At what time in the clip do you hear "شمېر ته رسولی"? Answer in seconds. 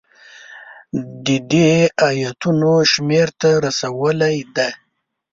2.91-4.37